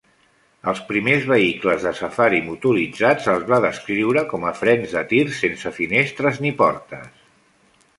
Als 0.69 0.79
primers 0.85 1.27
vehicles 1.31 1.85
de 1.89 1.91
safari 1.99 2.41
motoritzats 2.47 3.27
se'ls 3.29 3.47
va 3.53 3.63
descriure 3.69 4.27
com 4.35 4.51
a 4.53 4.55
frens 4.65 4.97
de 4.99 5.07
tir 5.15 5.25
sense 5.45 5.77
finestres 5.81 6.47
ni 6.47 6.59
portes. 6.67 7.27